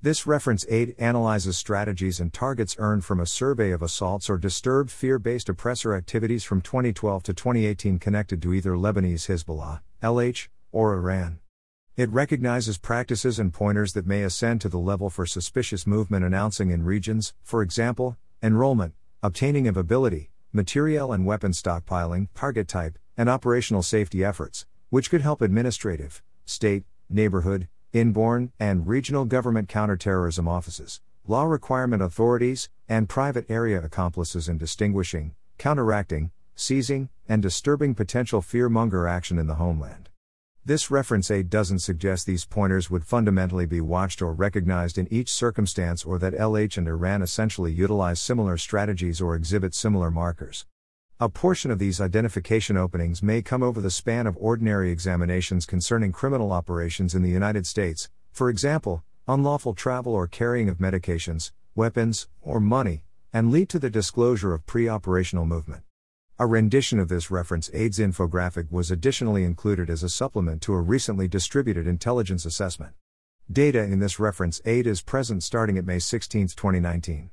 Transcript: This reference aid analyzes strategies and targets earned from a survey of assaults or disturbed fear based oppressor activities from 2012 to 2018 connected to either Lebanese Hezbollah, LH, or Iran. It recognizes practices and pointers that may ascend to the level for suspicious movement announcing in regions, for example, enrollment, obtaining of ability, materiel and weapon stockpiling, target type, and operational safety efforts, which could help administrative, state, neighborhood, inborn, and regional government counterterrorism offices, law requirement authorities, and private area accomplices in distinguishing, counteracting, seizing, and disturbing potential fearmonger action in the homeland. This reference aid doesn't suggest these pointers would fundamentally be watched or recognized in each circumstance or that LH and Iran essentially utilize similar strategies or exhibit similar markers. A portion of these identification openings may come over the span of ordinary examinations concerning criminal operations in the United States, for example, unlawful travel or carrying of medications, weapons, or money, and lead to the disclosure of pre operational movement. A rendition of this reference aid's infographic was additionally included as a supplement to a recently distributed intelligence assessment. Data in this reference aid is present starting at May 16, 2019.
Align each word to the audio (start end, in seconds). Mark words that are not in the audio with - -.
This 0.00 0.28
reference 0.28 0.64
aid 0.68 0.94
analyzes 0.96 1.58
strategies 1.58 2.20
and 2.20 2.32
targets 2.32 2.76
earned 2.78 3.04
from 3.04 3.18
a 3.18 3.26
survey 3.26 3.72
of 3.72 3.82
assaults 3.82 4.30
or 4.30 4.38
disturbed 4.38 4.92
fear 4.92 5.18
based 5.18 5.48
oppressor 5.48 5.92
activities 5.92 6.44
from 6.44 6.60
2012 6.60 7.24
to 7.24 7.34
2018 7.34 7.98
connected 7.98 8.40
to 8.42 8.54
either 8.54 8.74
Lebanese 8.74 9.26
Hezbollah, 9.26 9.80
LH, 10.00 10.46
or 10.70 10.94
Iran. 10.94 11.40
It 11.96 12.10
recognizes 12.10 12.78
practices 12.78 13.40
and 13.40 13.52
pointers 13.52 13.92
that 13.94 14.06
may 14.06 14.22
ascend 14.22 14.60
to 14.60 14.68
the 14.68 14.78
level 14.78 15.10
for 15.10 15.26
suspicious 15.26 15.84
movement 15.84 16.24
announcing 16.24 16.70
in 16.70 16.84
regions, 16.84 17.34
for 17.42 17.60
example, 17.60 18.16
enrollment, 18.40 18.94
obtaining 19.20 19.66
of 19.66 19.76
ability, 19.76 20.30
materiel 20.52 21.12
and 21.12 21.26
weapon 21.26 21.50
stockpiling, 21.50 22.28
target 22.36 22.68
type, 22.68 23.00
and 23.16 23.28
operational 23.28 23.82
safety 23.82 24.24
efforts, 24.24 24.64
which 24.90 25.10
could 25.10 25.22
help 25.22 25.42
administrative, 25.42 26.22
state, 26.44 26.84
neighborhood, 27.10 27.66
inborn, 27.92 28.52
and 28.58 28.86
regional 28.86 29.24
government 29.24 29.68
counterterrorism 29.68 30.46
offices, 30.46 31.00
law 31.26 31.44
requirement 31.44 32.02
authorities, 32.02 32.68
and 32.88 33.08
private 33.08 33.44
area 33.50 33.82
accomplices 33.82 34.48
in 34.48 34.58
distinguishing, 34.58 35.34
counteracting, 35.58 36.30
seizing, 36.54 37.08
and 37.28 37.42
disturbing 37.42 37.94
potential 37.94 38.40
fearmonger 38.42 39.08
action 39.08 39.38
in 39.38 39.46
the 39.46 39.56
homeland. 39.56 40.08
This 40.64 40.90
reference 40.90 41.30
aid 41.30 41.48
doesn't 41.48 41.78
suggest 41.78 42.26
these 42.26 42.44
pointers 42.44 42.90
would 42.90 43.04
fundamentally 43.04 43.64
be 43.64 43.80
watched 43.80 44.20
or 44.20 44.34
recognized 44.34 44.98
in 44.98 45.10
each 45.10 45.32
circumstance 45.32 46.04
or 46.04 46.18
that 46.18 46.34
LH 46.34 46.76
and 46.76 46.86
Iran 46.86 47.22
essentially 47.22 47.72
utilize 47.72 48.20
similar 48.20 48.58
strategies 48.58 49.20
or 49.20 49.34
exhibit 49.34 49.74
similar 49.74 50.10
markers. 50.10 50.66
A 51.20 51.28
portion 51.28 51.72
of 51.72 51.80
these 51.80 52.00
identification 52.00 52.76
openings 52.76 53.24
may 53.24 53.42
come 53.42 53.60
over 53.60 53.80
the 53.80 53.90
span 53.90 54.28
of 54.28 54.36
ordinary 54.38 54.92
examinations 54.92 55.66
concerning 55.66 56.12
criminal 56.12 56.52
operations 56.52 57.12
in 57.12 57.24
the 57.24 57.28
United 57.28 57.66
States, 57.66 58.08
for 58.30 58.48
example, 58.48 59.02
unlawful 59.26 59.74
travel 59.74 60.14
or 60.14 60.28
carrying 60.28 60.68
of 60.68 60.78
medications, 60.78 61.50
weapons, 61.74 62.28
or 62.40 62.60
money, 62.60 63.02
and 63.32 63.50
lead 63.50 63.68
to 63.70 63.80
the 63.80 63.90
disclosure 63.90 64.54
of 64.54 64.64
pre 64.64 64.88
operational 64.88 65.44
movement. 65.44 65.82
A 66.38 66.46
rendition 66.46 67.00
of 67.00 67.08
this 67.08 67.32
reference 67.32 67.68
aid's 67.74 67.98
infographic 67.98 68.70
was 68.70 68.92
additionally 68.92 69.42
included 69.42 69.90
as 69.90 70.04
a 70.04 70.08
supplement 70.08 70.62
to 70.62 70.72
a 70.72 70.80
recently 70.80 71.26
distributed 71.26 71.88
intelligence 71.88 72.46
assessment. 72.46 72.92
Data 73.50 73.82
in 73.82 73.98
this 73.98 74.20
reference 74.20 74.60
aid 74.64 74.86
is 74.86 75.02
present 75.02 75.42
starting 75.42 75.78
at 75.78 75.84
May 75.84 75.98
16, 75.98 76.46
2019. 76.46 77.30